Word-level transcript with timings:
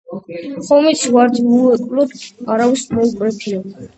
ხომ 0.67 0.87
იცი 0.91 1.11
ვარდი 1.17 1.43
უეკლოდ 1.57 2.15
არავის 2.55 2.87
მოუკრეფია 2.97 3.63